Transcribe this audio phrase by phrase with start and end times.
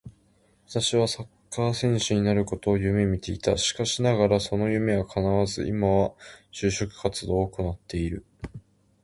[0.67, 3.55] 私は昔サッカー選手になることを夢見ていた。
[3.59, 6.13] しかしながらその夢は叶わず、今は
[6.51, 8.25] 就職活動を行っている